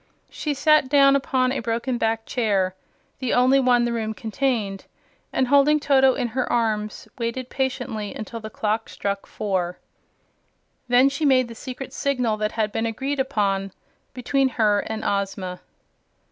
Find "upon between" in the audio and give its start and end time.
13.19-14.49